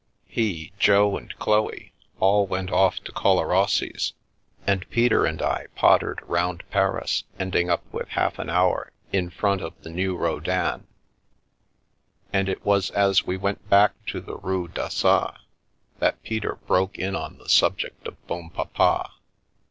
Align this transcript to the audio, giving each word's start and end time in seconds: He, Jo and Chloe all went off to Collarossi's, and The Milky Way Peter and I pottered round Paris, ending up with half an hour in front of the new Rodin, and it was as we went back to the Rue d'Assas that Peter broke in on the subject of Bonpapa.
He, 0.25 0.73
Jo 0.79 1.15
and 1.15 1.31
Chloe 1.37 1.93
all 2.19 2.47
went 2.47 2.71
off 2.71 2.95
to 3.03 3.11
Collarossi's, 3.11 4.13
and 4.65 4.79
The 4.81 4.85
Milky 4.85 4.85
Way 4.85 4.89
Peter 4.95 5.25
and 5.27 5.41
I 5.43 5.67
pottered 5.75 6.21
round 6.23 6.63
Paris, 6.71 7.23
ending 7.37 7.69
up 7.69 7.83
with 7.93 8.07
half 8.07 8.39
an 8.39 8.49
hour 8.49 8.91
in 9.13 9.29
front 9.29 9.61
of 9.61 9.79
the 9.83 9.91
new 9.91 10.17
Rodin, 10.17 10.87
and 12.33 12.49
it 12.49 12.65
was 12.65 12.89
as 12.89 13.27
we 13.27 13.37
went 13.37 13.69
back 13.69 13.91
to 14.07 14.19
the 14.19 14.37
Rue 14.37 14.67
d'Assas 14.67 15.35
that 15.99 16.23
Peter 16.23 16.55
broke 16.65 16.97
in 16.97 17.15
on 17.15 17.37
the 17.37 17.47
subject 17.47 18.07
of 18.07 18.15
Bonpapa. 18.25 19.11